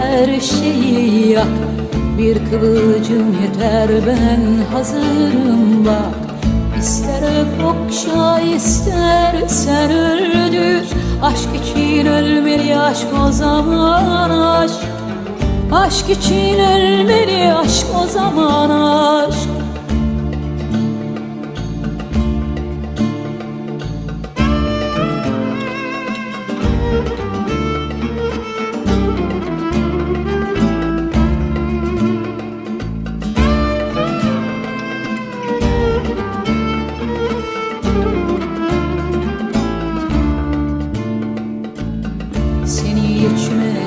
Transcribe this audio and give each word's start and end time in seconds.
her 0.00 0.40
şeyi 0.40 1.28
yak. 1.28 1.46
Bir 2.18 2.34
kıvılcım 2.34 3.42
yeter 3.42 3.90
ben 4.06 4.74
hazırım 4.74 5.86
bak. 5.86 6.34
İster 6.78 7.22
öp 7.22 7.64
okşa 7.64 8.40
istersen 8.40 9.90
öldür 9.90 10.82
Aşk 11.22 11.48
için 11.54 12.06
ölmeli 12.06 12.78
aşk 12.78 13.06
o 13.28 13.32
zaman 13.32 14.30
aşk. 14.30 14.80
Aşk 15.72 16.10
için 16.10 16.58
ölmeli 16.58 17.54
aşk 17.54 17.86
o 18.04 18.06
zaman 18.06 18.70
aşk 18.70 19.61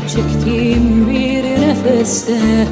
çektiğim 0.08 1.10
bir 1.10 1.44
nefeste 1.44 2.68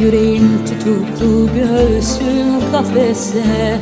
Yüreğin 0.00 0.50
tutuklu 0.66 1.48
göğsün 1.54 2.72
kafeste. 2.72 3.80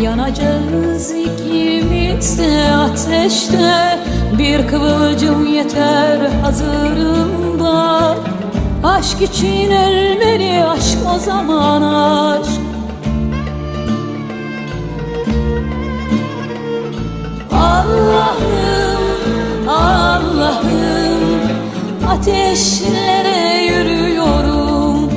Yanacağız 0.00 1.10
ikimiz 1.10 2.38
de 2.38 2.72
ateşte 2.74 3.98
Bir 4.38 4.68
kıvılcım 4.68 5.46
yeter 5.54 6.18
hazırım 6.42 7.60
bak 7.60 8.16
Aşk 8.84 9.22
için 9.22 9.70
ölmeli 9.70 10.64
aşk 10.64 10.98
o 11.16 11.18
zaman 11.18 11.82
Ateşlere 22.16 23.62
yürüyorum. 23.64 25.10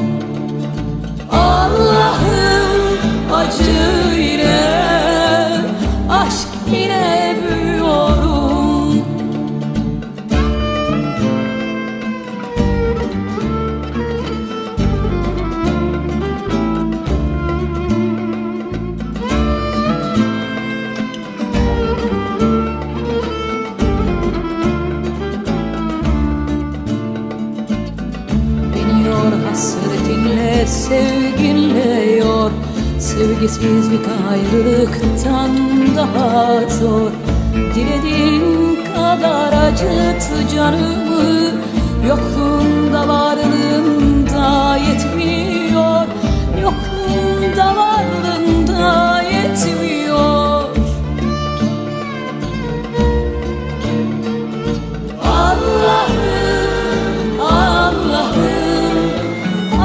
Allah'ım 1.32 3.00
acı 3.34 4.16
ile 4.16 4.62
Aşk 6.10 6.48
ile 6.72 7.38
büyüyorum 7.44 8.29
hasretinle 29.60 30.68
sevginle 30.68 32.12
yor. 32.12 32.52
Sevgisizlik 33.00 34.06
ayrılıktan 34.32 35.52
daha 35.96 36.70
zor. 36.70 37.12
Dilediğin 37.76 38.78
kadar 38.96 39.54
acıt 39.54 40.52
canımı. 40.56 41.52
Yokluğunda 42.08 43.08
varlığında 43.08 44.78
yetmiyor. 44.78 46.06
Yokluğunda 46.62 47.76
varlığında 47.76 48.39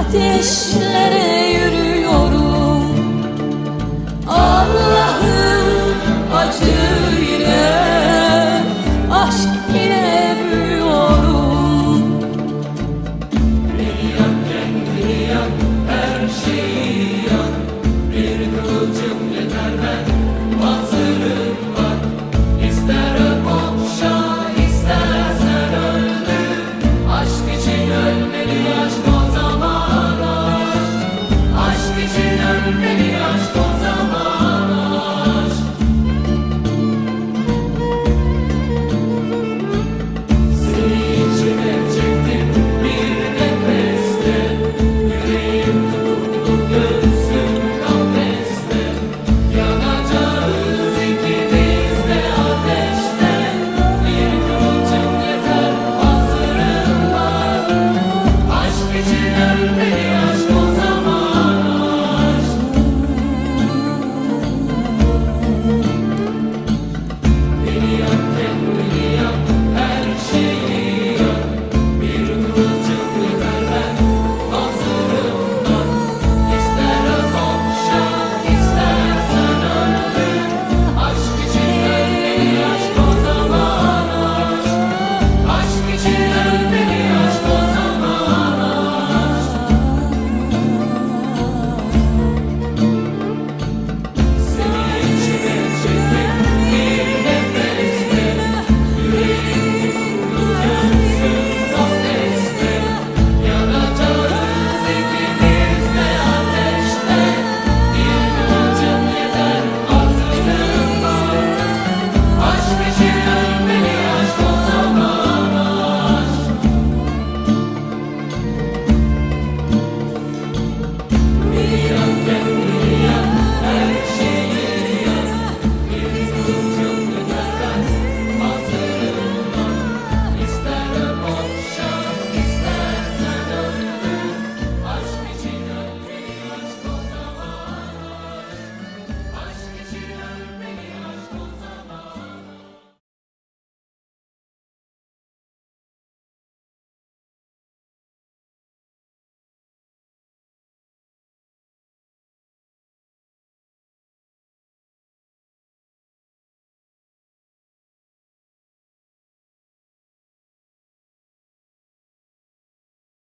Ateşlere 0.09 1.49
yürüyorum. 1.49 2.85
Allah'ım 4.29 5.69
acı 6.35 7.34